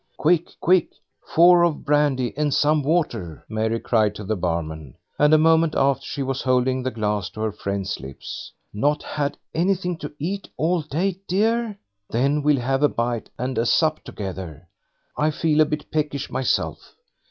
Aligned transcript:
"Quick, 0.17 0.47
quick, 0.59 0.93
four 1.23 1.61
of 1.63 1.85
brandy 1.85 2.33
and 2.35 2.51
some 2.51 2.81
water," 2.81 3.45
Margaret 3.47 3.83
cried 3.83 4.15
to 4.15 4.23
the 4.23 4.35
barman, 4.35 4.95
and 5.19 5.31
a 5.31 5.37
moment 5.37 5.75
after 5.75 6.03
she 6.03 6.23
was 6.23 6.41
holding 6.41 6.81
the 6.81 6.89
glass 6.89 7.29
to 7.29 7.41
her 7.41 7.51
friend's 7.51 7.99
lips. 7.99 8.51
"Not 8.73 9.03
had 9.03 9.37
anything 9.53 9.95
to 9.99 10.11
eat 10.17 10.49
all 10.57 10.81
day, 10.81 11.19
dear? 11.27 11.77
Then 12.09 12.41
we'll 12.41 12.61
have 12.61 12.81
a 12.81 12.89
bite 12.89 13.29
and 13.37 13.59
a 13.59 13.65
sup 13.67 14.03
together. 14.03 14.67
I 15.17 15.29
feel 15.29 15.61
a 15.61 15.65
bit 15.65 15.91
peckish 15.91 16.31
myself. 16.31 16.95